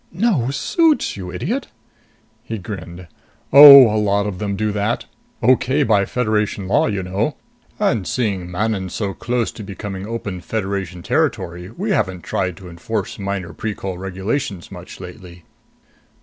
[0.11, 1.67] "No suits, you idiot!"
[2.43, 3.05] He grinned.
[3.53, 5.05] "Oh, a lot of them do that.
[5.43, 7.35] Okay by Federation law, you know.
[7.77, 13.19] And seeing Manon's so close to becoming open Federation territory, we haven't tried to enforce
[13.19, 15.43] minor Precol regulations much lately."